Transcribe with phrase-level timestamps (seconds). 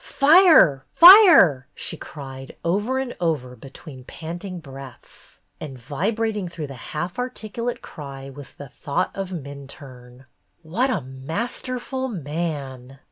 [0.03, 0.83] "Fire!
[0.93, 7.83] Fire!" she cried, over and over, between panting breaths; and vibrating through the half articulate
[7.83, 10.25] cry was the thought of Minturne.
[10.63, 12.97] What a masterful man